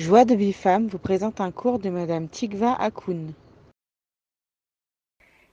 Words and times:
Joie 0.00 0.24
de 0.24 0.34
Bifam 0.34 0.86
vous 0.86 0.98
présente 0.98 1.42
un 1.42 1.50
cours 1.50 1.78
de 1.78 1.90
Madame 1.90 2.26
Tikva 2.26 2.72
Akoun. 2.72 3.34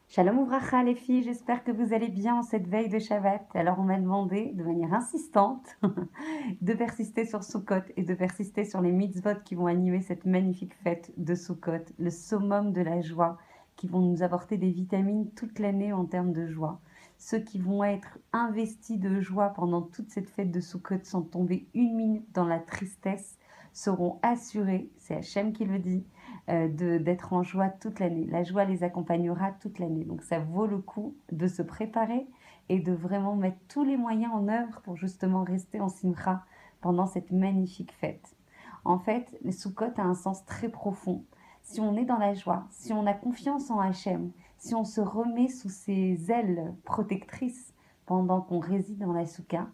Shalom 0.07 0.39
Ouvracha 0.39 0.83
les 0.83 0.95
filles, 0.95 1.23
j'espère 1.23 1.65
que 1.65 1.71
vous 1.73 1.93
allez 1.93 2.07
bien 2.07 2.35
en 2.35 2.43
cette 2.43 2.65
veille 2.65 2.87
de 2.87 2.97
Shabbat. 2.97 3.45
Alors 3.55 3.77
on 3.77 3.83
m'a 3.83 3.99
demandé 3.99 4.53
de 4.53 4.63
manière 4.63 4.93
insistante 4.93 5.77
de 6.61 6.73
persister 6.73 7.25
sur 7.25 7.43
Sukkot 7.43 7.91
et 7.97 8.03
de 8.03 8.13
persister 8.13 8.63
sur 8.63 8.79
les 8.79 8.93
mitzvot 8.93 9.35
qui 9.43 9.55
vont 9.55 9.67
animer 9.67 9.99
cette 9.99 10.25
magnifique 10.25 10.75
fête 10.81 11.11
de 11.17 11.35
Sukkot, 11.35 11.83
le 11.99 12.09
summum 12.09 12.71
de 12.71 12.81
la 12.81 13.01
joie, 13.01 13.37
qui 13.75 13.89
vont 13.89 13.99
nous 13.99 14.23
apporter 14.23 14.55
des 14.55 14.71
vitamines 14.71 15.29
toute 15.31 15.59
l'année 15.59 15.91
en 15.91 16.05
termes 16.05 16.31
de 16.31 16.47
joie. 16.47 16.79
Ceux 17.17 17.39
qui 17.39 17.59
vont 17.59 17.83
être 17.83 18.17
investis 18.31 18.97
de 18.97 19.19
joie 19.19 19.49
pendant 19.49 19.81
toute 19.81 20.09
cette 20.09 20.29
fête 20.29 20.51
de 20.51 20.61
Sukkot 20.61 21.03
sans 21.03 21.23
tomber 21.23 21.67
une 21.73 21.97
minute 21.97 22.31
dans 22.33 22.45
la 22.45 22.59
tristesse 22.59 23.37
seront 23.77 24.17
assurés, 24.23 24.89
c'est 24.97 25.15
Hachem 25.15 25.53
qui 25.53 25.63
le 25.63 25.77
dit, 25.77 26.03
euh, 26.49 26.67
d'être 26.97 27.33
en 27.33 27.43
joie 27.43 27.69
toute 27.69 27.99
l'année. 27.99 28.25
La 28.25 28.43
joie 28.43 28.65
les 28.65 28.83
accompagnera 28.83 29.51
toute 29.51 29.77
l'année. 29.77 30.03
Donc 30.03 30.23
ça 30.23 30.39
vaut 30.39 30.65
le 30.65 30.79
coup 30.79 31.15
de 31.31 31.45
se 31.45 31.61
préparer 31.61 32.27
et 32.69 32.79
de 32.79 32.91
vraiment 32.91 33.35
mettre 33.35 33.59
tous 33.67 33.83
les 33.83 33.95
moyens 33.95 34.33
en 34.33 34.47
œuvre 34.47 34.81
pour 34.81 34.97
justement 34.97 35.43
rester 35.43 35.79
en 35.79 35.89
simcha 35.89 36.43
pendant 36.81 37.05
cette 37.05 37.31
magnifique 37.31 37.93
fête. 37.93 38.35
En 38.83 38.97
fait, 38.97 39.37
le 39.43 39.51
Sukkot 39.51 39.93
a 39.97 40.01
un 40.01 40.15
sens 40.15 40.43
très 40.45 40.69
profond. 40.69 41.23
Si 41.61 41.79
on 41.79 41.95
est 41.97 42.05
dans 42.05 42.17
la 42.17 42.33
joie, 42.33 42.65
si 42.71 42.93
on 42.93 43.05
a 43.05 43.13
confiance 43.13 43.69
en 43.69 43.79
Hachem, 43.79 44.31
si 44.57 44.73
on 44.73 44.85
se 44.85 45.01
remet 45.01 45.49
sous 45.49 45.69
ses 45.69 46.31
ailes 46.31 46.73
protectrices 46.83 47.75
pendant 48.07 48.41
qu'on 48.41 48.59
réside 48.59 48.97
dans 48.97 49.13
la 49.13 49.27
Souka, 49.27 49.67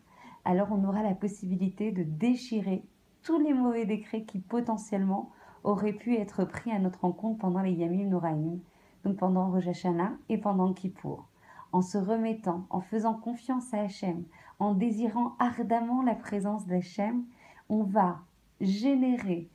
alors 0.44 0.74
on 0.74 0.84
aura 0.84 1.04
la 1.04 1.16
possibilité 1.16 1.94
de 1.94 2.04
déchirer 2.04 2.84
tous 3.24 3.40
les 3.40 3.54
mauvais 3.54 3.86
décrets 3.86 4.24
qui 4.24 4.40
potentiellement 4.40 5.32
auraient 5.64 5.94
pu 5.94 6.16
être 6.16 6.44
pris 6.44 6.72
à 6.72 6.80
notre 6.80 7.02
rencontre 7.02 7.40
pendant 7.40 7.62
les 7.62 7.72
Yamim 7.72 8.10
Noraim, 8.10 8.60
donc 9.04 9.18
pendant 9.18 9.50
Rosh 9.50 9.86
et 10.30 10.38
pendant 10.38 10.74
Kippour. 10.74 11.28
En 11.72 11.82
se 11.82 11.98
remettant, 11.98 12.68
en 12.70 12.82
faisant 12.82 13.16
confiance 13.16 13.74
à 13.74 13.82
Hachem, 13.82 14.24
en 14.60 14.74
désirant 14.74 15.36
ardemment 15.40 16.04
la 16.04 16.16
présence 16.16 16.68
d'Hachem, 16.68 17.24
on 17.70 17.84
va 17.84 18.20
générer 18.62 19.50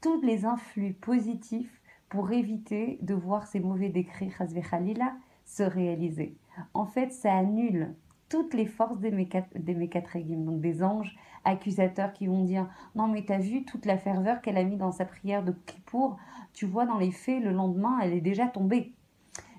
tous 0.00 0.20
les 0.22 0.44
influx 0.44 0.94
positifs 0.94 1.80
pour 2.08 2.32
éviter 2.32 2.98
de 3.02 3.14
voir 3.14 3.46
ces 3.46 3.60
mauvais 3.60 3.88
décrets 3.88 4.30
se 5.44 5.62
réaliser. 5.62 6.36
En 6.74 6.86
fait, 6.86 7.12
ça 7.12 7.32
annule 7.32 7.94
toutes 8.28 8.54
les 8.54 8.66
forces 8.66 8.98
des, 9.00 9.10
mécatrégim, 9.10 10.44
donc 10.44 10.60
des 10.60 10.82
anges 10.82 11.16
accusateurs 11.44 12.12
qui 12.12 12.26
vont 12.26 12.44
dire 12.44 12.68
Non, 12.94 13.08
mais 13.08 13.24
t'as 13.24 13.38
vu 13.38 13.64
toute 13.64 13.86
la 13.86 13.98
ferveur 13.98 14.40
qu'elle 14.40 14.56
a 14.56 14.64
mis 14.64 14.76
dans 14.76 14.92
sa 14.92 15.04
prière 15.04 15.44
de 15.44 15.52
Kippour? 15.66 16.16
Tu 16.52 16.66
vois, 16.66 16.86
dans 16.86 16.98
les 16.98 17.10
faits, 17.10 17.42
le 17.42 17.52
lendemain, 17.52 17.98
elle 18.02 18.12
est 18.12 18.20
déjà 18.20 18.46
tombée. 18.46 18.92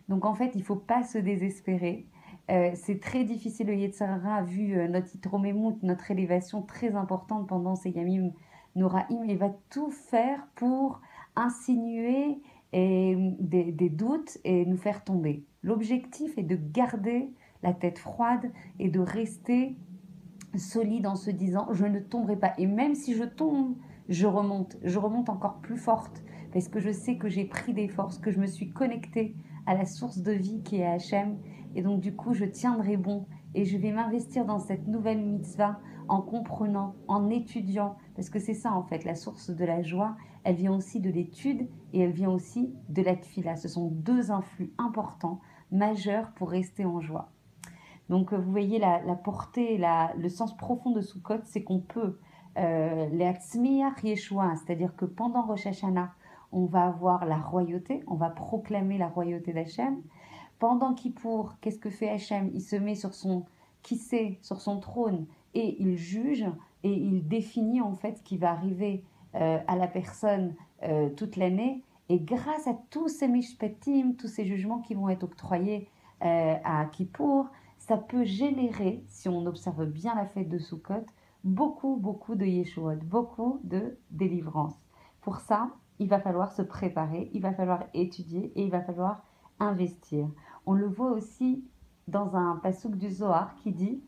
Donc 0.10 0.26
en 0.26 0.34
fait, 0.34 0.52
il 0.56 0.64
faut 0.64 0.76
pas 0.76 1.04
se 1.04 1.18
désespérer. 1.18 2.06
Euh, 2.50 2.72
c'est 2.76 3.00
très 3.00 3.24
difficile. 3.24 3.68
Le 3.68 3.76
Yetzirah 3.76 4.36
a 4.36 4.44
vu 4.44 4.78
euh, 4.78 4.88
notre 4.88 5.16
Itromemout, 5.16 5.78
notre 5.84 6.12
élévation 6.12 6.62
très 6.62 6.96
importante 6.96 7.48
pendant 7.48 7.76
ces 7.76 7.92
Yamim 7.92 8.32
Noraim. 8.76 9.06
Il 9.28 9.38
va 9.38 9.50
tout 9.70 9.92
faire 9.92 10.48
pour 10.56 11.02
insinuer 11.36 12.42
des 12.74 13.90
doutes 13.90 14.38
et 14.46 14.66
nous 14.66 14.78
faire 14.78 15.04
tomber. 15.04 15.44
L'objectif 15.62 16.38
est 16.38 16.44
de 16.44 16.56
garder 16.56 17.30
la 17.64 17.74
tête 17.74 18.00
froide 18.00 18.52
et 18.80 18.90
de 18.90 19.00
rester 19.00 19.76
solide 20.58 21.08
en 21.08 21.16
se 21.16 21.32
disant 21.32 21.68
je 21.72 21.86
ne 21.86 22.00
tomberai 22.00 22.36
pas. 22.36 22.54
Et 22.58 22.66
même 22.66 22.96
si 22.96 23.16
je 23.16 23.24
tombe, 23.24 23.76
je 24.10 24.28
remonte. 24.28 24.78
Je 24.84 25.00
remonte 25.00 25.30
encore 25.30 25.60
plus 25.60 25.78
forte 25.78 26.24
parce 26.54 26.68
que 26.68 26.80
je 26.80 26.92
sais 26.92 27.18
que 27.18 27.30
j'ai 27.30 27.46
pris 27.46 27.74
des 27.74 27.88
forces, 27.88 28.18
que 28.18 28.32
je 28.32 28.40
me 28.40 28.48
suis 28.48 28.72
connectée 28.72 29.36
à 29.66 29.74
la 29.74 29.86
source 29.86 30.20
de 30.20 30.32
vie 30.32 30.62
qui 30.64 30.78
est 30.78 30.86
Hachem. 30.86 31.38
Et 31.76 31.82
donc 31.82 32.02
du 32.02 32.16
coup, 32.16 32.34
je 32.34 32.46
tiendrai 32.46 32.98
bon 32.98 33.26
et 33.54 33.66
je 33.66 33.78
vais 33.78 33.92
m'investir 33.92 34.46
dans 34.46 34.60
cette 34.60 34.88
nouvelle 34.88 35.22
mitzvah 35.22 35.80
en 36.08 36.22
comprenant, 36.22 36.96
en 37.08 37.30
étudiant, 37.30 37.96
parce 38.16 38.30
que 38.30 38.40
c'est 38.40 38.54
ça 38.54 38.74
en 38.74 38.84
fait, 38.84 39.06
la 39.06 39.16
source 39.16 39.50
de 39.50 39.64
la 39.64 39.82
joie, 39.82 40.18
elle 40.44 40.56
vient 40.56 40.76
aussi 40.76 41.00
de 41.00 41.10
l'étude 41.10 41.70
et 41.94 42.02
elle 42.02 42.12
vient 42.12 42.32
aussi 42.32 42.74
de 42.90 43.02
la 43.02 43.16
tfila. 43.16 43.56
Ce 43.56 43.68
sont 43.68 43.88
deux 43.88 44.32
influx 44.32 44.74
importants, 44.78 45.40
majeurs 45.72 46.32
pour 46.34 46.50
rester 46.50 46.86
en 46.86 47.00
joie. 47.00 47.32
Donc 48.12 48.34
euh, 48.34 48.38
vous 48.38 48.52
voyez 48.52 48.78
la, 48.78 49.00
portée, 49.16 49.82
le 50.18 50.30
sens 50.30 50.56
profond 50.58 50.92
de 50.92 51.00
Sukkot, 51.00 51.40
c'est 51.46 51.64
qu'on 51.64 51.80
peut 51.80 52.20
euh, 52.58 53.08
c'est-à-dire 54.58 54.96
que 54.98 55.06
pendant 55.06 55.44
Rosh 55.44 55.66
Hashanah, 55.66 56.14
on 56.52 56.66
va 56.66 56.88
avoir 56.88 57.26
la 57.26 57.38
royauté, 57.38 58.04
on 58.08 58.16
va 58.16 58.30
proclamer 58.30 58.98
la 58.98 59.08
royauté 59.08 59.54
d'Hachem. 59.54 60.02
Pendant 60.60 60.94
Kippour, 60.94 61.56
qu'est-ce 61.62 61.80
que 61.80 61.90
fait 61.90 62.10
Hachem? 62.10 62.52
Il 62.54 62.60
se 62.60 62.76
met 62.76 62.96
sur 62.96 63.14
son 63.14 63.46
sait, 63.84 64.38
sur 64.42 64.60
son 64.60 64.82
trône, 64.82 65.26
et 65.54 65.82
il 65.82 65.96
juge 65.96 66.46
et 66.84 66.94
il 66.94 67.26
définit 67.26 67.80
en 67.80 67.94
fait 67.94 68.18
ce 68.18 68.24
qui 68.24 68.38
va 68.38 68.52
arriver 68.52 69.06
euh, 69.36 69.58
à 69.66 69.78
la 69.78 69.88
personne 69.88 70.54
euh, 70.84 71.10
toute 71.10 71.38
l'année. 71.38 71.82
Et 72.10 72.20
grâce 72.20 72.68
à 72.68 72.74
tous 72.90 73.08
ces 73.08 73.30
mishpatim, 73.30 74.16
tous 74.18 74.28
ces 74.28 74.44
jugements 74.44 74.80
qui 74.80 74.96
vont 74.96 75.08
être 75.08 75.24
octroyés 75.24 75.88
à 76.24 76.86
Kippour, 76.92 77.48
ça 77.82 77.98
peut 77.98 78.26
générer, 78.26 79.04
si 79.08 79.28
on 79.28 79.48
observe 79.48 79.88
bien 79.88 80.14
la 80.14 80.28
fête 80.28 80.50
de 80.50 80.60
Sukkot, 80.60 81.04
beaucoup, 81.44 81.98
beaucoup 81.98 82.36
de 82.36 82.46
Yeshuot, 82.46 82.98
beaucoup 82.98 83.60
de 83.64 83.98
délivrance. 84.12 84.76
Pour 85.20 85.38
ça, 85.38 85.72
il 85.98 86.08
va 86.08 86.20
falloir 86.20 86.52
se 86.52 86.62
préparer, 86.62 87.32
il 87.34 87.42
va 87.42 87.54
falloir 87.54 87.86
étudier 87.96 88.52
et 88.56 88.64
il 88.64 88.70
va 88.70 88.82
falloir 88.82 89.24
investir. 89.60 90.30
On 90.68 90.74
le 90.74 90.86
voit 90.86 91.10
aussi 91.10 91.66
dans 92.08 92.36
un 92.36 92.58
pasouk 92.58 92.98
du 92.98 93.10
Zohar 93.10 93.56
qui 93.56 93.72
dit 93.72 94.04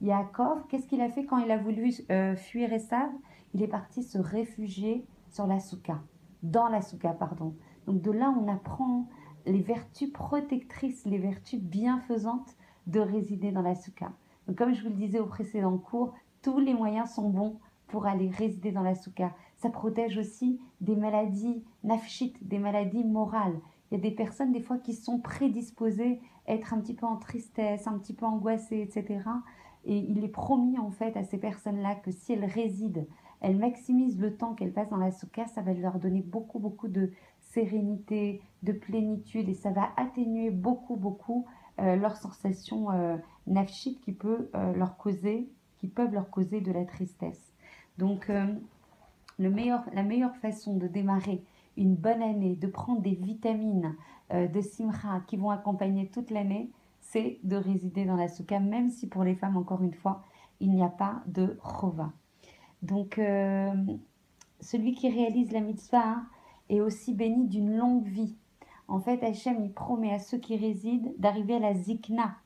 Yaakov, 0.00 0.66
qu'est-ce 0.68 0.86
qu'il 0.86 1.02
a 1.02 1.10
fait 1.10 1.26
quand 1.26 1.38
il 1.38 1.50
a 1.50 1.58
voulu 1.58 1.92
euh, 2.10 2.34
fuir 2.34 2.72
Esav? 2.72 3.10
Il 3.52 3.62
est 3.62 3.68
parti 3.68 4.02
se 4.02 4.16
réfugier 4.16 5.06
sur 5.28 5.46
la 5.46 5.60
souka, 5.60 6.00
dans 6.42 6.68
la 6.68 6.80
souka, 6.80 7.10
pardon. 7.10 7.54
Donc 7.86 8.00
de 8.00 8.10
là, 8.10 8.34
on 8.40 8.48
apprend 8.48 9.06
les 9.44 9.60
vertus 9.60 10.10
protectrices, 10.10 11.04
les 11.04 11.18
vertus 11.18 11.60
bienfaisantes 11.60 12.56
de 12.88 13.00
résider 13.00 13.52
dans 13.52 13.62
la. 13.62 13.74
Donc, 14.46 14.56
comme 14.56 14.74
je 14.74 14.82
vous 14.82 14.88
le 14.88 14.96
disais 14.96 15.20
au 15.20 15.26
précédent 15.26 15.78
cours, 15.78 16.14
tous 16.42 16.58
les 16.58 16.74
moyens 16.74 17.10
sont 17.10 17.28
bons 17.28 17.58
pour 17.86 18.06
aller 18.06 18.28
résider 18.28 18.72
dans 18.72 18.82
la 18.82 18.94
souka. 18.94 19.34
Ça 19.56 19.70
protège 19.70 20.18
aussi 20.18 20.60
des 20.80 20.96
maladies 20.96 21.62
nafshit, 21.84 22.46
des 22.46 22.58
maladies 22.58 23.04
morales. 23.04 23.58
Il 23.90 23.96
y 23.96 24.00
a 24.00 24.02
des 24.02 24.14
personnes 24.14 24.52
des 24.52 24.60
fois 24.60 24.78
qui 24.78 24.94
sont 24.94 25.18
prédisposées 25.18 26.20
à 26.46 26.54
être 26.54 26.74
un 26.74 26.80
petit 26.80 26.94
peu 26.94 27.06
en 27.06 27.16
tristesse, 27.16 27.86
un 27.86 27.98
petit 27.98 28.14
peu 28.14 28.26
angoissées, 28.26 28.80
etc. 28.80 29.20
Et 29.84 29.96
il 29.96 30.24
est 30.24 30.28
promis 30.28 30.78
en 30.78 30.90
fait 30.90 31.16
à 31.16 31.24
ces 31.24 31.38
personnes-là 31.38 31.94
que 31.94 32.10
si 32.10 32.32
elles 32.32 32.44
résident, 32.44 33.06
elles 33.40 33.56
maximisent 33.56 34.18
le 34.18 34.36
temps 34.36 34.54
qu'elles 34.54 34.72
passent 34.72 34.90
dans 34.90 34.96
la 34.96 35.10
souka, 35.10 35.46
ça 35.46 35.62
va 35.62 35.72
leur 35.72 35.98
donner 35.98 36.22
beaucoup, 36.22 36.58
beaucoup 36.58 36.88
de 36.88 37.12
sérénité, 37.40 38.42
de 38.62 38.72
plénitude 38.72 39.48
et 39.48 39.54
ça 39.54 39.70
va 39.70 39.90
atténuer 39.96 40.50
beaucoup, 40.50 40.96
beaucoup 40.96 41.46
euh, 41.80 41.96
leurs 41.96 42.16
sensations 42.16 42.90
euh, 42.90 43.16
qui 44.02 44.12
peut 44.12 44.50
euh, 44.54 44.72
leur 44.74 44.96
causer, 44.96 45.48
qui 45.78 45.88
peuvent 45.88 46.12
leur 46.12 46.30
causer 46.30 46.60
de 46.60 46.72
la 46.72 46.84
tristesse. 46.84 47.52
Donc, 47.98 48.30
le 49.38 49.50
meilleur, 49.50 49.82
la 49.92 50.04
meilleure 50.04 50.36
façon 50.36 50.76
de 50.76 50.86
démarrer 50.86 51.42
une 51.76 51.96
bonne 51.96 52.22
année, 52.22 52.54
de 52.54 52.68
prendre 52.68 53.00
des 53.00 53.14
vitamines 53.14 53.96
de 54.30 54.60
simra 54.60 55.20
qui 55.26 55.36
vont 55.36 55.50
accompagner 55.50 56.08
toute 56.08 56.30
l'année, 56.30 56.70
c'est 57.00 57.40
de 57.42 57.56
résider 57.56 58.04
dans 58.04 58.14
la 58.14 58.28
souka, 58.28 58.60
même 58.60 58.90
si 58.90 59.08
pour 59.08 59.24
les 59.24 59.34
femmes, 59.34 59.56
encore 59.56 59.82
une 59.82 59.94
fois, 59.94 60.22
il 60.60 60.70
n'y 60.70 60.84
a 60.84 60.88
pas 60.88 61.22
de 61.26 61.58
chova. 61.60 62.12
Donc, 62.82 63.20
celui 64.60 64.94
qui 64.94 65.10
réalise 65.10 65.50
la 65.50 65.60
mitzvah 65.60 66.22
est 66.68 66.80
aussi 66.80 67.14
béni 67.14 67.48
d'une 67.48 67.76
longue 67.76 68.06
vie. 68.06 68.36
En 68.88 69.00
fait, 69.00 69.22
Hachem, 69.22 69.62
il 69.62 69.72
promet 69.72 70.14
à 70.14 70.18
ceux 70.18 70.38
qui 70.38 70.56
résident 70.56 71.12
d'arriver 71.18 71.56
à 71.56 71.58
la 71.58 71.74
zikna, 71.74 72.36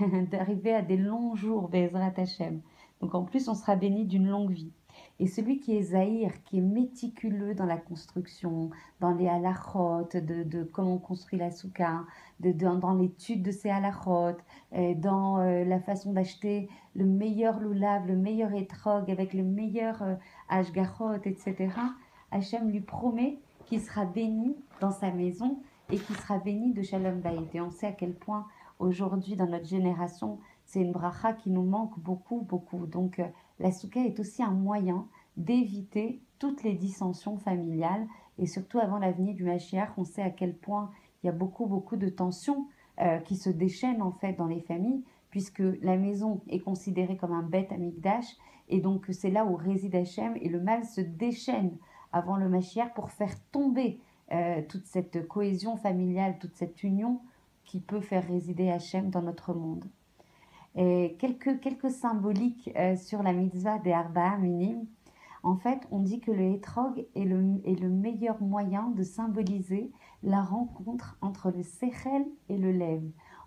d'arriver 0.30 0.74
à 0.74 0.80
des 0.80 0.96
longs 0.96 1.34
jours, 1.34 1.68
Bezrat 1.68 2.14
Hachem. 2.16 2.62
Donc 3.02 3.14
en 3.14 3.24
plus, 3.24 3.48
on 3.48 3.54
sera 3.54 3.76
béni 3.76 4.06
d'une 4.06 4.28
longue 4.28 4.50
vie. 4.50 4.72
Et 5.20 5.26
celui 5.26 5.58
qui 5.60 5.76
est 5.76 5.82
zahir, 5.82 6.42
qui 6.44 6.58
est 6.58 6.62
méticuleux 6.62 7.54
dans 7.54 7.66
la 7.66 7.76
construction, 7.76 8.70
dans 9.00 9.12
les 9.12 9.28
halachot, 9.28 10.08
de, 10.14 10.64
comment 10.64 10.94
on 10.94 10.98
construit 10.98 11.38
la 11.38 11.50
souka, 11.50 12.04
dans 12.40 12.94
l'étude 12.94 13.42
de 13.42 13.50
ces 13.50 13.68
halachot, 13.68 14.38
dans 14.96 15.38
euh, 15.38 15.64
la 15.64 15.80
façon 15.80 16.12
d'acheter 16.12 16.68
le 16.94 17.04
meilleur 17.04 17.60
loulav, 17.60 18.06
le 18.06 18.16
meilleur 18.16 18.52
etrog, 18.54 19.10
avec 19.10 19.34
le 19.34 19.42
meilleur 19.42 20.02
euh, 20.02 20.14
etc., 21.24 21.68
Hachem 22.30 22.70
lui 22.70 22.80
promet 22.80 23.38
qu'il 23.66 23.80
sera 23.80 24.04
béni 24.04 24.56
dans 24.80 24.90
sa 24.90 25.10
maison 25.10 25.58
et 25.90 25.98
qui 25.98 26.14
sera 26.14 26.38
béni 26.38 26.72
de 26.72 26.82
Shalom 26.82 27.20
Bayit. 27.20 27.48
Et 27.54 27.60
on 27.60 27.70
sait 27.70 27.86
à 27.86 27.92
quel 27.92 28.14
point 28.14 28.46
aujourd'hui 28.78 29.36
dans 29.36 29.46
notre 29.46 29.66
génération, 29.66 30.38
c'est 30.64 30.80
une 30.80 30.92
bracha 30.92 31.32
qui 31.32 31.50
nous 31.50 31.62
manque 31.62 31.98
beaucoup, 31.98 32.40
beaucoup. 32.40 32.86
Donc 32.86 33.18
euh, 33.18 33.26
la 33.58 33.70
souka 33.70 34.00
est 34.00 34.18
aussi 34.20 34.42
un 34.42 34.50
moyen 34.50 35.06
d'éviter 35.36 36.20
toutes 36.38 36.62
les 36.62 36.74
dissensions 36.74 37.36
familiales 37.38 38.06
et 38.38 38.46
surtout 38.46 38.78
avant 38.78 38.98
l'avenir 38.98 39.34
du 39.34 39.44
Mashiach, 39.44 39.90
on 39.96 40.04
sait 40.04 40.22
à 40.22 40.30
quel 40.30 40.54
point 40.54 40.90
il 41.22 41.26
y 41.26 41.30
a 41.30 41.32
beaucoup, 41.32 41.66
beaucoup 41.66 41.96
de 41.96 42.08
tensions 42.08 42.66
euh, 43.00 43.18
qui 43.18 43.36
se 43.36 43.50
déchaînent 43.50 44.02
en 44.02 44.10
fait 44.10 44.34
dans 44.34 44.46
les 44.46 44.60
familles, 44.60 45.04
puisque 45.30 45.62
la 45.82 45.96
maison 45.96 46.40
est 46.48 46.60
considérée 46.60 47.16
comme 47.16 47.32
un 47.32 47.42
bête 47.42 47.72
amigdash, 47.72 48.36
et 48.68 48.80
donc 48.80 49.06
c'est 49.10 49.30
là 49.30 49.44
où 49.44 49.56
réside 49.56 49.94
Hachem, 49.94 50.36
et 50.40 50.48
le 50.48 50.60
mal 50.60 50.84
se 50.84 51.00
déchaîne 51.00 51.76
avant 52.12 52.36
le 52.36 52.48
Mashiach 52.48 52.94
pour 52.94 53.10
faire 53.10 53.34
tomber 53.50 54.00
euh, 54.32 54.62
toute 54.68 54.86
cette 54.86 55.28
cohésion 55.28 55.76
familiale, 55.76 56.38
toute 56.38 56.56
cette 56.56 56.82
union 56.82 57.20
qui 57.64 57.80
peut 57.80 58.00
faire 58.00 58.26
résider 58.26 58.70
Hachem 58.70 59.10
dans 59.10 59.22
notre 59.22 59.54
monde. 59.54 59.84
Et 60.76 61.16
quelques, 61.18 61.60
quelques 61.60 61.90
symboliques 61.90 62.70
euh, 62.76 62.96
sur 62.96 63.22
la 63.22 63.32
mitzvah 63.32 63.78
des 63.78 63.92
Arba'a 63.92 64.38
Minim. 64.38 64.86
En 65.42 65.56
fait, 65.56 65.86
on 65.90 66.00
dit 66.00 66.20
que 66.20 66.30
le 66.30 66.54
hétrog 66.54 67.06
est 67.14 67.24
le, 67.24 67.60
est 67.64 67.78
le 67.78 67.90
meilleur 67.90 68.40
moyen 68.42 68.88
de 68.96 69.02
symboliser 69.02 69.92
la 70.22 70.42
rencontre 70.42 71.18
entre 71.20 71.50
le 71.50 71.62
sechel 71.62 72.24
et 72.48 72.56
le 72.56 72.72
lev. 72.72 73.02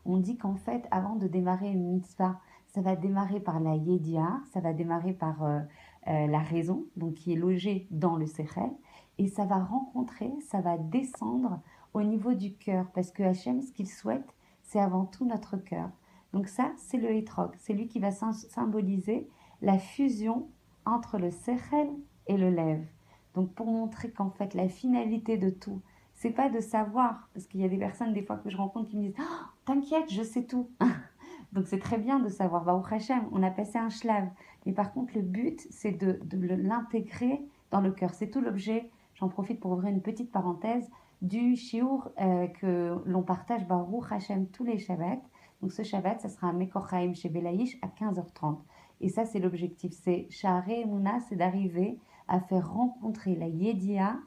On 0.06 0.18
dit 0.18 0.38
qu'en 0.38 0.56
fait, 0.56 0.88
avant 0.92 1.16
de 1.16 1.28
démarrer 1.28 1.72
une 1.72 1.88
mitzvah, 1.88 2.40
ça 2.68 2.82
va 2.82 2.96
démarrer 2.96 3.40
par 3.40 3.60
la 3.60 3.76
yedia, 3.76 4.42
ça 4.54 4.60
va 4.60 4.74
démarrer 4.74 5.14
par 5.14 5.44
euh, 5.44 5.60
la 6.06 6.40
raison, 6.40 6.86
donc 6.96 7.16
qui 7.16 7.34
est 7.34 7.36
logée 7.36 7.88
dans 7.90 8.16
le 8.16 8.28
sechel, 8.28 8.70
et 9.18 9.28
ça 9.28 9.46
va 9.46 9.60
rencontrer, 9.60 10.32
ça 10.42 10.62
va 10.62 10.78
descendre 10.78 11.60
au 11.94 12.04
niveau 12.04 12.34
du 12.34 12.54
cœur, 12.54 12.88
parce 12.94 13.12
que 13.12 13.24
Hachem, 13.24 13.62
ce 13.62 13.72
qu'il 13.72 13.88
souhaite, 13.88 14.36
c'est 14.62 14.80
avant 14.80 15.06
tout 15.06 15.26
notre 15.26 15.58
cœur. 15.58 15.90
Donc 16.34 16.48
ça, 16.48 16.72
c'est 16.78 16.98
le 16.98 17.12
hétrog, 17.12 17.52
c'est 17.58 17.74
lui 17.74 17.88
qui 17.88 18.00
va 18.00 18.12
symboliser 18.12 19.28
la 19.62 19.80
fusion 19.80 20.50
entre 20.86 21.18
le 21.18 21.32
sechel 21.32 21.90
et 22.28 22.38
le 22.38 22.50
lève. 22.50 22.86
Donc 23.34 23.54
pour 23.54 23.68
montrer 23.68 24.12
qu'en 24.12 24.30
fait 24.30 24.54
la 24.54 24.68
finalité 24.68 25.38
de 25.38 25.50
tout, 25.50 25.82
c'est 26.14 26.32
pas 26.32 26.50
de 26.50 26.60
savoir, 26.60 27.30
parce 27.34 27.46
qu'il 27.46 27.62
y 27.62 27.66
a 27.66 27.70
des 27.70 27.78
personnes 27.78 28.14
des 28.14 28.24
fois 28.24 28.38
que 28.38 28.50
je 28.50 28.58
rencontre 28.58 28.90
qui 28.90 28.98
me 28.98 29.04
disent 29.04 29.16
oh, 29.20 29.46
T'inquiète, 29.66 30.12
je 30.12 30.24
sais 30.24 30.46
tout. 30.46 30.70
Donc 31.54 31.68
c'est 31.68 31.80
très 31.80 31.98
bien 31.98 32.20
de 32.20 32.30
savoir. 32.30 32.64
Bah, 32.64 32.82
Hachem, 32.90 33.28
on 33.32 33.44
a 33.44 33.52
passé 33.52 33.78
un 33.78 33.90
shlav. 33.90 34.28
Mais 34.66 34.74
par 34.74 34.92
contre, 34.94 35.14
le 35.16 35.22
but, 35.22 35.68
c'est 35.70 35.92
de, 35.92 36.20
de 36.24 36.56
l'intégrer 36.56 37.46
dans 37.70 37.82
le 37.82 37.92
cœur. 37.92 38.14
C'est 38.16 38.32
tout 38.32 38.42
l'objet. 38.42 38.90
J'en 39.20 39.30
profite 39.30 39.60
pour 39.60 39.72
ouvrir 39.72 39.92
une 39.92 40.02
petite 40.02 40.32
parenthèse 40.32 40.90
du 41.24 41.56
shiur 41.56 42.12
euh, 42.22 42.48
que 42.48 43.02
l'on 43.06 43.24
partage 43.24 43.68
Baruch 43.68 44.12
Hashem 44.12 44.48
tous 44.48 44.64
les 44.64 44.78
Shabbats. 44.78 45.22
Donc 45.62 45.72
ce 45.72 45.82
Shabbat, 45.82 46.22
ça 46.22 46.30
sera 46.30 46.50
à 46.50 46.54
Mekochaim 46.54 47.16
chez 47.16 47.30
Belaïch 47.30 47.80
à 47.82 47.88
15h30. 47.88 48.60
Et 49.02 49.10
ça, 49.10 49.26
c'est 49.26 49.40
l'objectif. 49.40 49.92
C'est 49.94 50.28
Shahare 50.30 50.86
Mouna, 50.86 51.20
c'est 51.22 51.36
d'arriver 51.36 51.98
à 52.28 52.40
faire 52.40 52.72
rencontrer 52.72 53.36
la 53.36 53.48
Yedia 53.48 54.18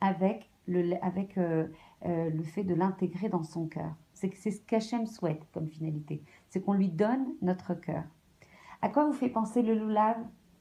avec 0.00 0.50
le, 0.66 0.94
avec, 1.04 1.38
euh, 1.38 1.68
euh, 2.06 2.30
le 2.30 2.42
fait 2.42 2.64
de 2.64 2.74
l'intégrer 2.74 3.28
dans 3.28 3.44
son 3.44 3.66
cœur. 3.66 3.94
C'est 4.14 4.34
ce 4.34 4.60
qu'Hachem 4.62 5.06
souhaite 5.06 5.46
comme 5.52 5.68
finalité. 5.68 6.22
C'est 6.48 6.60
qu'on 6.60 6.74
lui 6.74 6.88
donne 6.88 7.34
notre 7.40 7.74
cœur. 7.74 8.02
À 8.82 8.88
quoi 8.88 9.04
vous 9.04 9.12
fait 9.12 9.28
penser 9.28 9.62
le 9.62 9.74
loulav 9.74 10.16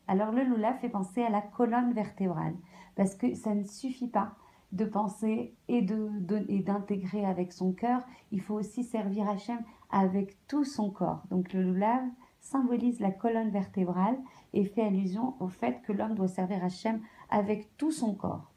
Alors 0.09 0.31
le 0.31 0.43
loulav 0.43 0.75
fait 0.79 0.89
penser 0.89 1.21
à 1.21 1.29
la 1.29 1.41
colonne 1.41 1.93
vertébrale. 1.93 2.55
Parce 2.95 3.13
que 3.13 3.35
ça 3.35 3.53
ne 3.53 3.63
suffit 3.63 4.07
pas 4.07 4.33
de 4.71 4.83
penser 4.83 5.53
et 5.67 5.83
d'intégrer 5.83 7.25
avec 7.25 7.53
son 7.53 7.73
cœur. 7.73 8.01
Il 8.31 8.41
faut 8.41 8.55
aussi 8.55 8.83
servir 8.83 9.29
Hachem 9.29 9.59
avec 9.91 10.35
tout 10.47 10.63
son 10.63 10.89
corps. 10.89 11.21
Donc 11.29 11.53
le 11.53 11.61
loulav 11.61 12.01
symbolise 12.39 12.99
la 12.99 13.11
colonne 13.11 13.51
vertébrale 13.51 14.17
et 14.53 14.65
fait 14.65 14.81
allusion 14.81 15.35
au 15.39 15.47
fait 15.47 15.79
que 15.83 15.93
l'homme 15.93 16.15
doit 16.15 16.27
servir 16.27 16.63
Hachem 16.63 17.01
avec 17.29 17.77
tout 17.77 17.91
son 17.91 18.15
corps. 18.15 18.51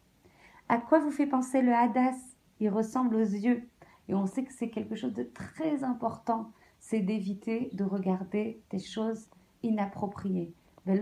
À 0.70 0.78
quoi 0.78 1.00
vous 1.00 1.10
fait 1.10 1.26
penser 1.26 1.60
le 1.60 1.74
hadas? 1.74 2.16
Il 2.60 2.70
ressemble 2.70 3.16
aux 3.16 3.18
yeux. 3.18 3.68
Et 4.08 4.14
on 4.14 4.24
sait 4.24 4.44
que 4.44 4.54
c'est 4.54 4.70
quelque 4.70 4.94
chose 4.94 5.12
de 5.12 5.24
très 5.24 5.84
important. 5.84 6.50
C'est 6.78 7.00
d'éviter 7.00 7.68
de 7.74 7.84
regarder 7.84 8.62
des 8.70 8.78
choses 8.78 9.28
inappropriées. 9.62 10.54
Ne, 10.86 10.94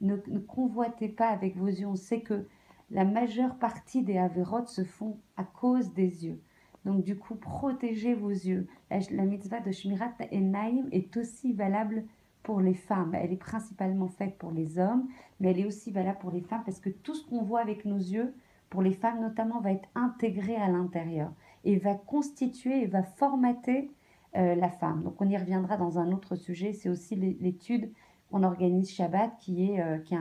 ne 0.00 0.38
convoitez 0.38 1.08
pas 1.08 1.28
avec 1.28 1.56
vos 1.56 1.66
yeux. 1.66 1.86
On 1.86 1.96
sait 1.96 2.20
que 2.20 2.46
la 2.90 3.04
majeure 3.04 3.56
partie 3.56 4.02
des 4.02 4.16
avérotes 4.16 4.68
se 4.68 4.84
font 4.84 5.18
à 5.36 5.44
cause 5.44 5.92
des 5.92 6.26
yeux. 6.26 6.40
Donc 6.84 7.04
du 7.04 7.16
coup, 7.16 7.34
protégez 7.34 8.14
vos 8.14 8.30
yeux. 8.30 8.66
La, 8.90 9.24
mitzvah 9.24 9.60
de 9.60 9.70
Shmirat 9.70 10.14
Enaim 10.32 10.86
est 10.92 11.16
aussi 11.16 11.52
valable 11.52 12.04
pour 12.42 12.60
les 12.60 12.74
femmes. 12.74 13.14
Elle 13.14 13.32
est 13.32 13.36
principalement 13.36 14.08
faite 14.08 14.38
pour 14.38 14.52
les 14.52 14.78
hommes, 14.78 15.06
mais 15.38 15.50
elle 15.50 15.60
est 15.60 15.66
aussi 15.66 15.90
valable 15.90 16.18
pour 16.18 16.30
les 16.30 16.40
femmes 16.40 16.62
parce 16.64 16.80
que 16.80 16.88
tout 16.88 17.14
ce 17.14 17.28
qu'on 17.28 17.42
voit 17.42 17.60
avec 17.60 17.84
nos 17.84 17.98
yeux, 17.98 18.32
pour 18.70 18.80
les 18.80 18.92
femmes 18.92 19.20
notamment, 19.20 19.60
va 19.60 19.72
être 19.72 19.88
intégré 19.94 20.56
à 20.56 20.68
l'intérieur 20.68 21.30
et 21.64 21.76
va 21.76 21.94
constituer 21.94 22.82
et 22.82 22.86
va 22.86 23.02
formater 23.02 23.90
euh, 24.36 24.54
la 24.54 24.68
femme. 24.68 25.02
Donc 25.02 25.20
on 25.20 25.28
y 25.28 25.36
reviendra 25.36 25.76
dans 25.76 25.98
un 25.98 26.12
autre 26.12 26.36
sujet. 26.36 26.72
C'est 26.72 26.88
aussi 26.88 27.16
l'étude 27.16 27.90
qu'on 28.30 28.42
organise 28.42 28.90
Shabbat 28.90 29.32
qui 29.38 29.70
est, 29.70 29.80
euh, 29.80 29.98
qui 29.98 30.14
a 30.14 30.20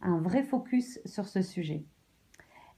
un, 0.00 0.18
vrai 0.18 0.42
focus 0.42 1.00
sur 1.04 1.26
ce 1.28 1.40
sujet. 1.40 1.84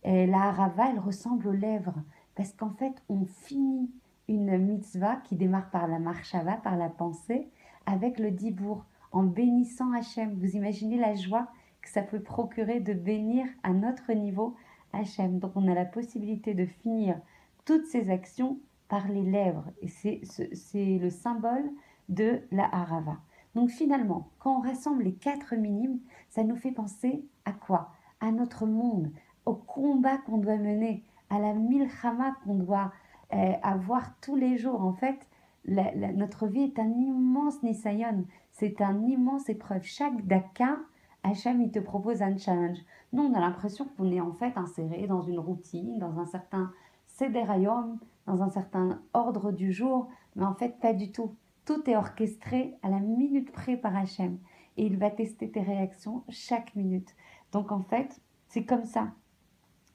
Et 0.05 0.27
la 0.27 0.43
harava, 0.43 0.91
elle 0.91 0.99
ressemble 0.99 1.49
aux 1.49 1.53
lèvres. 1.53 1.97
Parce 2.35 2.53
qu'en 2.53 2.71
fait, 2.71 3.03
on 3.09 3.25
finit 3.25 3.91
une 4.29 4.59
mitzvah 4.59 5.17
qui 5.17 5.37
démarre 5.37 5.71
par 5.71 5.88
la 5.88 5.99
marshava, 5.99 6.56
par 6.56 6.77
la 6.77 6.91
pensée, 6.91 7.49
avec 7.87 8.19
le 8.19 8.31
dibour, 8.31 8.85
en 9.12 9.23
bénissant 9.23 9.93
Hachem. 9.93 10.35
Vous 10.38 10.55
imaginez 10.55 10.99
la 10.99 11.15
joie 11.15 11.49
que 11.81 11.88
ça 11.88 12.03
peut 12.03 12.21
procurer 12.21 12.81
de 12.81 12.93
bénir 12.93 13.47
à 13.62 13.73
notre 13.73 14.12
niveau 14.12 14.55
Hachem. 14.93 15.38
Donc 15.38 15.53
on 15.55 15.67
a 15.67 15.75
la 15.75 15.87
possibilité 15.87 16.53
de 16.53 16.67
finir 16.67 17.19
toutes 17.65 17.87
ces 17.87 18.11
actions 18.11 18.61
par 18.88 19.09
les 19.09 19.23
lèvres. 19.23 19.71
Et 19.83 19.88
c'est 19.88 20.99
le 20.99 21.11
symbole 21.11 21.71
de 22.09 22.41
la 22.53 22.73
harava. 22.75 23.19
Donc 23.55 23.71
finalement, 23.71 24.29
quand 24.38 24.59
on 24.59 24.61
rassemble 24.61 25.03
les 25.05 25.15
quatre 25.15 25.55
minimes, 25.55 25.99
ça 26.29 26.44
nous 26.44 26.56
fait 26.56 26.73
penser 26.73 27.25
à 27.44 27.53
quoi? 27.53 27.91
À 28.21 28.31
notre 28.31 28.67
monde, 28.67 29.11
au 29.44 29.55
combat 29.55 30.19
qu'on 30.19 30.38
doit 30.38 30.56
mener, 30.56 31.05
à 31.31 31.38
la 31.38 31.55
milchama 31.55 32.37
qu'on 32.44 32.55
doit 32.55 32.93
euh, 33.33 33.53
avoir 33.62 34.15
tous 34.21 34.37
les 34.37 34.59
jours. 34.59 34.83
En 34.83 34.93
fait, 34.93 35.27
notre 35.67 36.47
vie 36.47 36.62
est 36.62 36.79
un 36.79 36.91
immense 36.91 37.62
nisayon, 37.62 38.25
c'est 38.53 38.81
un 38.81 39.03
immense 39.03 39.49
épreuve. 39.49 39.83
Chaque 39.83 40.27
daka, 40.27 40.79
Hachem, 41.25 41.61
il 41.61 41.73
te 41.73 41.81
propose 41.81 42.23
un 42.23 42.37
challenge. 42.37 42.79
Nous, 43.12 43.25
on 43.25 43.35
a 43.35 43.41
l'impression 43.41 43.87
qu'on 43.97 44.12
est 44.12 44.21
en 44.21 44.33
fait 44.33 44.52
inséré 44.57 45.07
dans 45.07 45.23
une 45.23 45.40
routine, 45.40 45.99
dans 45.99 46.21
un 46.21 46.26
certain 46.26 46.71
sederayom, 47.07 47.99
dans 48.26 48.42
un 48.42 48.50
certain 48.50 49.00
ordre 49.14 49.52
du 49.52 49.73
jour, 49.73 50.09
mais 50.35 50.45
en 50.45 50.54
fait, 50.54 50.78
pas 50.80 50.92
du 50.92 51.12
tout. 51.12 51.35
Tout 51.64 51.88
est 51.88 51.97
orchestré 51.97 52.76
à 52.83 52.88
la 52.88 53.00
minute 53.00 53.52
près 53.52 53.76
par 53.76 53.97
Hachem. 53.97 54.38
Et 54.76 54.87
il 54.87 54.99
va 54.99 55.11
tester 55.11 55.50
tes 55.50 55.62
réactions 55.62 56.23
chaque 56.28 56.75
minute. 56.75 57.14
Donc 57.52 57.73
en 57.73 57.83
fait, 57.83 58.21
c'est 58.49 58.64
comme 58.64 58.85
ça 58.85 59.12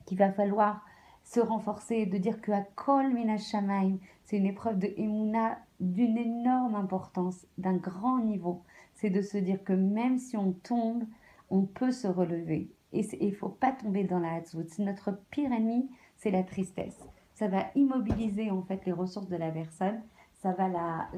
qu'il 0.05 0.17
va 0.17 0.31
falloir 0.31 0.83
se 1.23 1.39
renforcer, 1.39 2.05
de 2.05 2.17
dire 2.17 2.41
que 2.41 2.51
à 2.51 2.61
Kol 2.61 3.13
Minashamaim, 3.13 3.97
c'est 4.25 4.37
une 4.37 4.47
épreuve 4.47 4.79
de 4.79 4.91
Emouna 4.97 5.59
d'une 5.79 6.17
énorme 6.17 6.75
importance, 6.75 7.45
d'un 7.57 7.77
grand 7.77 8.19
niveau. 8.19 8.63
C'est 8.95 9.09
de 9.09 9.21
se 9.21 9.37
dire 9.37 9.63
que 9.63 9.73
même 9.73 10.17
si 10.17 10.35
on 10.35 10.53
tombe, 10.53 11.03
on 11.49 11.63
peut 11.63 11.91
se 11.91 12.07
relever. 12.07 12.71
Et 12.93 13.05
il 13.21 13.29
ne 13.29 13.35
faut 13.35 13.49
pas 13.49 13.71
tomber 13.71 14.03
dans 14.03 14.19
la 14.19 14.33
Hatzout. 14.33 14.67
Notre 14.79 15.11
pire 15.29 15.51
ennemi, 15.51 15.89
c'est 16.17 16.31
la 16.31 16.43
tristesse. 16.43 16.99
Ça 17.41 17.47
va 17.47 17.71
immobiliser 17.73 18.51
en 18.51 18.61
fait 18.61 18.85
les 18.85 18.91
ressources 18.91 19.27
de 19.27 19.35
la 19.35 19.49
personne. 19.49 19.99
Ça 20.43 20.51
va 20.51 20.67
la, 20.67 21.09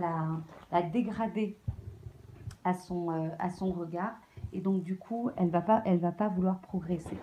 la, 0.72 0.82
dégrader 0.82 1.58
à 2.64 2.74
son, 2.74 3.12
euh, 3.12 3.28
à 3.40 3.50
son 3.50 3.74
regard. 3.74 4.16
Et 4.54 4.62
donc 4.62 4.84
du 4.84 4.96
coup, 4.98 5.32
elle 5.36 5.50
va, 5.50 5.60
pas, 5.60 5.82
elle 5.86 6.00
va 6.00 6.14
pas 6.14 6.30
vouloir 6.30 6.60
progresser. 6.60 7.18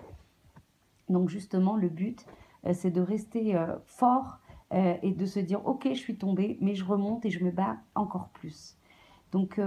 Donc 1.09 1.29
justement, 1.29 1.77
le 1.77 1.89
but, 1.89 2.27
euh, 2.67 2.73
c'est 2.75 2.91
de 2.91 3.01
rester 3.01 3.55
euh, 3.55 3.75
fort 3.87 4.37
et 4.71 5.11
de 5.11 5.25
se 5.25 5.39
dire 5.39 5.67
ok 5.67 5.89
je 5.89 5.99
suis 5.99 6.15
tombé 6.15 6.57
mais 6.61 6.75
je 6.75 6.85
remonte 6.85 7.25
et 7.25 7.29
je 7.29 7.43
me 7.43 7.51
bats 7.51 7.75
encore 7.93 8.29
plus. 8.29 8.77
Donc 9.33 9.59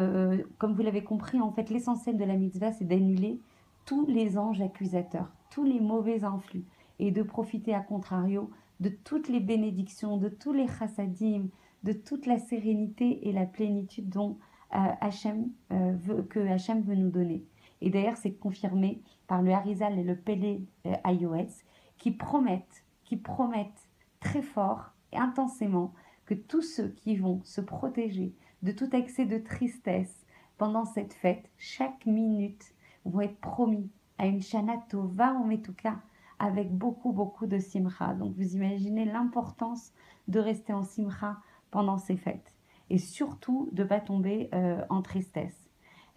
comme 0.57 0.73
vous 0.73 0.83
l'avez 0.83 1.05
compris 1.05 1.43
en 1.43 1.50
fait 1.50 1.69
l'essentiel 1.69 2.17
de 2.17 2.25
la 2.25 2.37
mitzvah 2.37 2.73
c'est 2.73 2.87
d'annuler 2.87 3.38
tous 3.85 4.07
les 4.07 4.38
anges 4.38 4.62
accusateurs, 4.62 5.31
tous 5.50 5.64
les 5.64 5.79
mauvais 5.79 6.25
influx 6.25 6.64
et 7.00 7.11
de 7.11 7.23
profiter 7.23 7.75
à 7.75 7.81
contrario 7.81 8.49
de 8.81 8.88
toutes 8.88 9.28
les 9.28 9.40
bénédictions, 9.40 10.16
de 10.16 10.28
tous 10.28 10.52
les 10.52 10.69
chassadim, 10.69 11.49
de 11.83 11.93
toute 11.93 12.26
la 12.26 12.38
sérénité 12.38 13.28
et 13.28 13.33
la 13.33 13.47
plénitude 13.47 14.09
dont 14.09 14.38
Hachem, 14.71 15.50
veut, 15.71 16.23
que 16.23 16.40
Hachem 16.40 16.83
veut 16.83 16.97
nous 16.97 17.11
donner. 17.11 17.45
Et 17.81 17.90
d'ailleurs, 17.90 18.16
c'est 18.16 18.33
confirmé 18.33 19.02
par 19.28 19.43
le 19.43 19.52
Harizal 19.52 19.99
et 19.99 20.02
le 20.02 20.16
Pélé 20.16 20.64
iOS 20.85 21.62
qui 21.99 22.11
promettent 22.11 22.85
qui 23.04 23.16
promettent 23.16 23.88
très 24.21 24.43
fort 24.43 24.93
et 25.12 25.19
intensément 25.19 25.93
que 26.25 26.35
tous 26.35 26.62
ceux 26.62 26.88
qui 26.88 27.16
vont 27.16 27.40
se 27.45 27.61
protéger 27.61 28.35
de 28.62 28.73
tout 28.73 28.95
excès 28.97 29.26
de 29.26 29.38
tristesse 29.38 30.26
pendant 30.57 30.85
cette 30.85 31.12
fête, 31.12 31.50
chaque 31.59 32.07
minute, 32.07 32.75
vont 33.04 33.21
être 33.21 33.38
promis 33.40 33.90
à 34.19 34.26
une 34.26 34.40
Shana 34.40 34.78
Tova 34.88 35.35
ou 35.35 35.45
Metuka 35.45 36.00
avec 36.38 36.73
beaucoup, 36.73 37.12
beaucoup 37.12 37.47
de 37.47 37.59
simcha. 37.59 38.14
Donc 38.14 38.35
vous 38.37 38.55
imaginez 38.55 39.05
l'importance 39.05 39.93
de 40.29 40.38
rester 40.41 40.73
en 40.73 40.85
simcha 40.85 41.37
pendant 41.71 41.99
ces 41.99 42.17
fêtes 42.17 42.55
et 42.91 42.99
surtout 42.99 43.69
de 43.73 43.83
ne 43.83 43.88
pas 43.88 44.00
tomber 44.00 44.49
euh, 44.55 44.85
en 44.91 45.03
tristesse. 45.03 45.71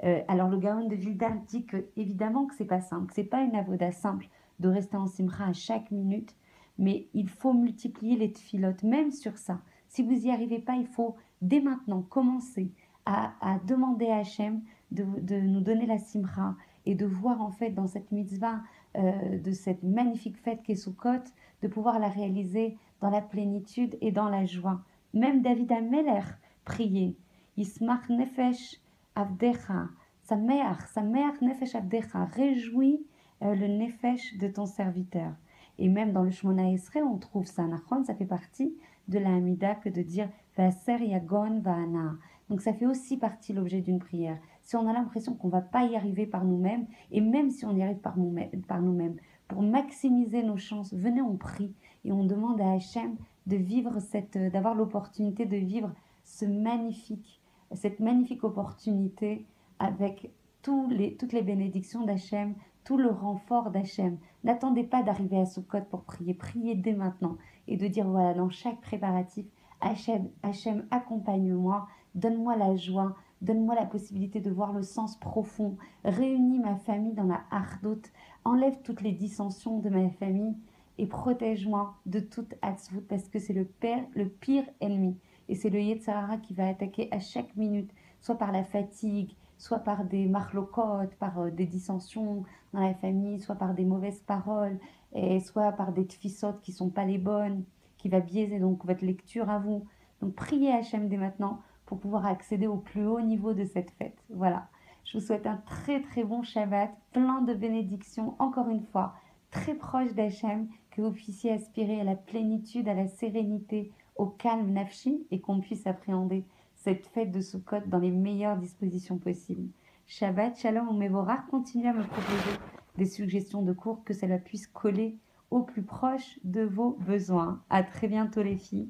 Euh, 0.03 0.21
alors 0.27 0.49
le 0.49 0.57
Gaon 0.57 0.87
de 0.87 0.95
Vilda 0.95 1.31
dit 1.47 1.65
que 1.65 1.87
évidemment 1.95 2.45
que 2.45 2.55
c'est 2.55 2.65
pas 2.65 2.81
simple, 2.81 3.11
c'est 3.15 3.23
pas 3.23 3.41
une 3.41 3.55
avoda 3.55 3.91
simple 3.91 4.29
de 4.59 4.69
rester 4.69 4.97
en 4.97 5.07
simcha 5.07 5.45
à 5.45 5.53
chaque 5.53 5.91
minute, 5.91 6.35
mais 6.77 7.07
il 7.13 7.29
faut 7.29 7.53
multiplier 7.53 8.15
les 8.15 8.31
tfilotes, 8.31 8.83
même 8.83 9.11
sur 9.11 9.37
ça. 9.37 9.59
Si 9.87 10.03
vous 10.03 10.13
n'y 10.13 10.31
arrivez 10.31 10.59
pas, 10.59 10.75
il 10.75 10.87
faut 10.87 11.15
dès 11.41 11.61
maintenant 11.61 12.01
commencer 12.01 12.71
à, 13.05 13.59
demander 13.65 14.09
à 14.09 14.17
Hachem 14.17 14.61
de, 14.91 15.05
nous 15.39 15.61
donner 15.61 15.85
la 15.85 15.97
simcha 15.97 16.55
et 16.85 16.93
de 16.93 17.05
voir 17.05 17.41
en 17.41 17.51
fait 17.51 17.69
dans 17.69 17.87
cette 17.87 18.11
mitzvah 18.11 18.59
euh, 18.97 19.37
de 19.39 19.51
cette 19.51 19.83
magnifique 19.83 20.37
fête 20.37 20.63
qu'est 20.63 20.75
Sukkot, 20.75 21.23
de 21.61 21.67
pouvoir 21.67 21.99
la 21.99 22.09
réaliser 22.09 22.77
dans 23.01 23.09
la 23.09 23.21
plénitude 23.21 23.97
et 24.01 24.11
dans 24.11 24.29
la 24.29 24.45
joie. 24.45 24.81
Même 25.13 25.41
David 25.41 25.71
Ameller 25.71 26.23
priait. 26.65 27.15
Ismach 27.57 28.09
nefesh 28.09 28.81
avdecha, 29.15 29.89
sa 30.23 30.35
mère, 30.35 30.87
sa 30.89 31.01
mère 31.01 31.33
nefesh 31.41 31.75
avdecha, 31.75 32.25
réjouis 32.25 33.05
euh, 33.43 33.55
le 33.55 33.67
nefesh 33.67 34.37
de 34.37 34.47
ton 34.47 34.65
serviteur. 34.65 35.33
Et 35.79 35.89
même 35.89 36.11
dans 36.11 36.23
le 36.23 36.31
Shmona 36.31 36.71
Esrei, 36.71 37.03
on 37.03 37.17
trouve 37.17 37.45
ça. 37.45 37.67
Nachon, 37.67 38.03
ça 38.03 38.15
fait 38.15 38.25
partie 38.25 38.75
de 39.07 39.19
la 39.19 39.29
Hamida 39.29 39.75
que 39.75 39.89
de 39.89 40.01
dire 40.01 40.29
Vaser 40.57 41.05
Yagon 41.05 41.59
Va'ana. 41.59 42.15
Donc 42.49 42.61
ça 42.61 42.73
fait 42.73 42.87
aussi 42.87 43.17
partie 43.17 43.53
l'objet 43.53 43.81
d'une 43.81 43.99
prière. 43.99 44.39
Si 44.67 44.75
on 44.75 44.85
a 44.85 44.91
l'impression 44.91 45.33
qu'on 45.33 45.47
ne 45.47 45.53
va 45.53 45.61
pas 45.61 45.85
y 45.85 45.95
arriver 45.95 46.25
par 46.25 46.43
nous-mêmes, 46.43 46.87
et 47.11 47.21
même 47.21 47.51
si 47.51 47.65
on 47.65 47.73
y 47.73 47.81
arrive 47.81 47.99
par 47.99 48.17
nous-mêmes, 48.17 49.15
pour 49.47 49.61
maximiser 49.61 50.43
nos 50.43 50.57
chances, 50.57 50.93
venez, 50.93 51.21
on 51.21 51.37
prie 51.37 51.73
et 52.03 52.11
on 52.11 52.25
demande 52.25 52.59
à 52.59 52.73
Hachem 52.73 53.15
de 53.45 53.55
vivre 53.55 54.01
cette, 54.01 54.35
euh, 54.35 54.49
d'avoir 54.49 54.75
l'opportunité 54.75 55.45
de 55.45 55.55
vivre 55.55 55.93
ce 56.25 56.43
magnifique, 56.43 57.41
cette 57.71 58.01
magnifique 58.01 58.43
opportunité 58.43 59.45
avec 59.79 60.31
toutes 60.61 61.31
les 61.31 61.41
bénédictions 61.43 62.03
d'Hachem, 62.03 62.53
tout 62.83 62.97
le 62.97 63.09
renfort 63.09 63.71
d'Hachem. 63.71 64.17
N'attendez 64.43 64.83
pas 64.83 65.01
d'arriver 65.01 65.39
à 65.39 65.45
Sukkot 65.45 65.85
pour 65.89 66.01
prier, 66.01 66.33
priez 66.33 66.75
dès 66.75 66.93
maintenant 66.93 67.37
et 67.69 67.77
de 67.77 67.87
dire 67.87 68.09
voilà, 68.09 68.33
dans 68.33 68.49
chaque 68.49 68.81
préparatif, 68.81 69.45
Hachem, 69.79 70.27
Hachem 70.43 70.85
accompagne-moi, 70.91 71.87
donne-moi 72.15 72.57
la 72.57 72.75
joie, 72.75 73.15
donne-moi 73.41 73.75
la 73.75 73.85
possibilité 73.85 74.39
de 74.39 74.51
voir 74.51 74.73
le 74.73 74.83
sens 74.83 75.17
profond, 75.17 75.77
réunis 76.03 76.59
ma 76.59 76.75
famille 76.75 77.13
dans 77.13 77.23
la 77.23 77.41
hardoute, 77.51 78.11
enlève 78.45 78.81
toutes 78.83 79.01
les 79.01 79.11
dissensions 79.11 79.79
de 79.79 79.89
ma 79.89 80.09
famille 80.09 80.55
et 80.97 81.05
protège-moi 81.05 81.95
de 82.05 82.19
toute 82.19 82.55
hatzvout 82.61 83.05
parce 83.07 83.27
que 83.29 83.39
c'est 83.39 83.53
le, 83.53 83.65
père, 83.65 84.03
le 84.15 84.27
pire 84.27 84.65
ennemi. 84.81 85.17
Et 85.49 85.55
c'est 85.55 85.69
le 85.69 85.79
Yetzirara 85.79 86.37
qui 86.37 86.53
va 86.53 86.67
attaquer 86.67 87.07
à 87.11 87.19
chaque 87.19 87.55
minute, 87.55 87.91
soit 88.19 88.37
par 88.37 88.51
la 88.51 88.63
fatigue, 88.63 89.33
soit 89.57 89.79
par 89.79 90.05
des 90.05 90.25
marlocotes, 90.25 91.15
par 91.15 91.39
euh, 91.39 91.51
des 91.51 91.65
dissensions 91.65 92.43
dans 92.73 92.81
la 92.81 92.93
famille, 92.93 93.39
soit 93.39 93.55
par 93.55 93.73
des 93.73 93.85
mauvaises 93.85 94.21
paroles, 94.21 94.77
et 95.13 95.39
soit 95.39 95.71
par 95.71 95.93
des 95.93 96.05
tfissotes 96.05 96.61
qui 96.61 96.71
sont 96.71 96.89
pas 96.89 97.05
les 97.05 97.17
bonnes, 97.17 97.63
qui 97.97 98.09
va 98.09 98.19
biaiser 98.19 98.59
donc 98.59 98.85
votre 98.85 99.05
lecture 99.05 99.49
à 99.49 99.59
vous. 99.59 99.85
Donc 100.21 100.33
priez 100.35 100.71
Hachem 100.71 101.07
dès 101.07 101.17
maintenant 101.17 101.61
pour 101.87 101.99
pouvoir 101.99 102.27
accéder 102.27 102.67
au 102.67 102.77
plus 102.77 103.07
haut 103.07 103.21
niveau 103.21 103.53
de 103.53 103.63
cette 103.63 103.89
fête. 103.91 104.17
Voilà. 104.29 104.67
Je 105.05 105.17
vous 105.17 105.25
souhaite 105.25 105.47
un 105.47 105.57
très 105.65 106.01
très 106.01 106.23
bon 106.23 106.43
Shabbat, 106.43 106.91
plein 107.13 107.41
de 107.41 107.53
bénédictions, 107.53 108.35
encore 108.39 108.69
une 108.69 108.83
fois, 108.83 109.15
très 109.51 109.73
proche 109.73 110.13
d'Hachem, 110.13 110.67
que 110.91 111.01
vous 111.01 111.11
puissiez 111.11 111.53
aspirer 111.53 112.01
à 112.01 112.03
la 112.03 112.15
plénitude, 112.15 112.89
à 112.89 112.93
la 112.93 113.07
sérénité, 113.07 113.91
au 114.17 114.25
calme 114.25 114.71
nafshi 114.73 115.25
et 115.31 115.39
qu'on 115.39 115.61
puisse 115.61 115.87
appréhender 115.87 116.43
cette 116.75 117.07
fête 117.07 117.31
de 117.31 117.39
Sukkot 117.39 117.87
dans 117.87 117.99
les 117.99 118.11
meilleures 118.11 118.57
dispositions 118.57 119.17
possibles. 119.17 119.69
Shabbat, 120.07 120.57
Shalom 120.57 120.89
ou 120.89 120.93
Mevorah, 120.93 121.43
continuez 121.49 121.89
à 121.89 121.93
me 121.93 122.03
proposer 122.03 122.57
des 122.97 123.05
suggestions 123.05 123.61
de 123.61 123.73
cours 123.73 124.03
que 124.03 124.13
cela 124.13 124.37
puisse 124.37 124.67
coller 124.67 125.17
au 125.51 125.61
plus 125.61 125.83
proche 125.83 126.39
de 126.43 126.61
vos 126.61 126.97
besoins. 126.99 127.61
À 127.69 127.83
très 127.83 128.07
bientôt 128.07 128.41
les 128.43 128.57
filles. 128.57 128.89